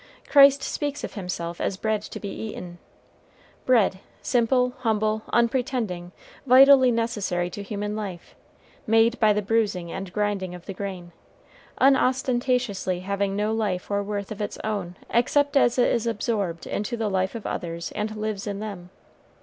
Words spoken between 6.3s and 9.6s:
vitally necessary to human life, made by the